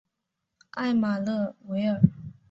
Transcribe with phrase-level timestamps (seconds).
[0.71, 2.01] 埃马勒维尔。